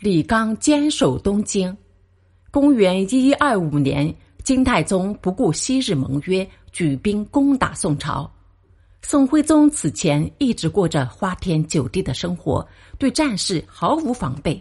[0.00, 1.76] 李纲坚守东京。
[2.50, 8.30] 公元一一二五年，金太宗不顾昔日盟约，举兵攻打宋朝。
[9.02, 12.66] 宋徽宗此前一直过着花天酒地的生活，
[12.96, 14.58] 对战事毫无防备。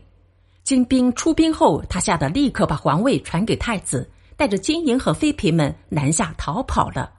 [0.66, 7.10] 金兵出兵后，他吓得立刻把皇位传给太子，带着金银和妃嫔们南下逃跑了。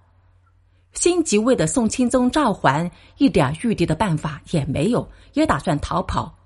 [0.93, 6.37] 新即位的宋钦宗赵桓一点御敌的办法也没有，也打算逃跑。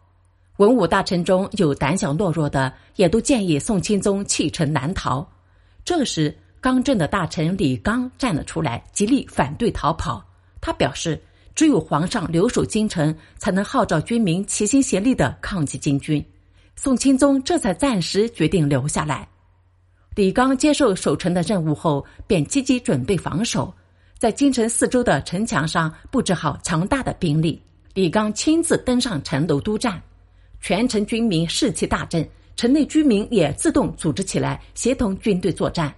[0.58, 5.28] 文武大臣中有胆小懦弱的，也都建议宋钦宗弃城南逃。
[5.84, 10.24] 这时，刚正的大臣李纲站了出来，极力反对逃跑。
[10.60, 11.20] 他表示，
[11.56, 16.24] 只有皇上留守京城，才能号召军民齐心协力的抗击金军。
[16.76, 19.28] 宋钦宗这才暂时决定留下来。
[20.14, 23.74] 李纲接受守城的任务后，便积极准备防守，
[24.18, 27.60] 在京城四周的城墙上布置好强大的兵力。
[27.92, 30.00] 李纲亲自登上城楼督战，
[30.66, 35.94] 全城军民士气大振，城内居民也自动组织起来，协同军队作战。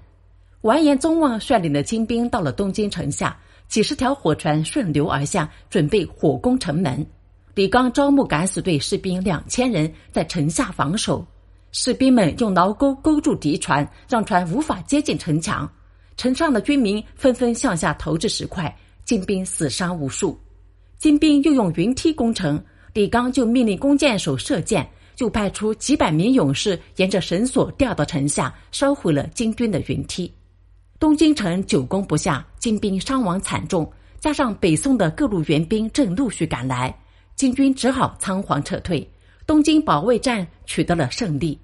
[0.63, 3.39] 完颜宗望率领的精兵到了东京城下。
[3.69, 7.07] 几十条火船顺流而下，准备火攻城门。
[7.55, 11.25] 李纲招募敢死队士兵两千人在城下防守，
[11.71, 15.71] 士兵们用牢钩勾住敌船，让船无法接近城墙。
[16.17, 20.37] 城上的军民纷纷向下投掷石块，金兵死伤无数。
[20.99, 22.61] 金兵又用云梯攻城，
[22.97, 30.33] 李刚就命令弓箭手射箭，就派出几百名勇士沿着绳索掉到城下，烧毁了金军的云梯。
[30.99, 33.87] 东京城久攻不下，金兵伤亡惨重，
[34.19, 36.99] 加上北宋的各路援兵正陆续赶来，
[37.35, 39.07] 金军只好仓皇撤退。
[39.47, 41.59] 东京保卫战取得了胜利。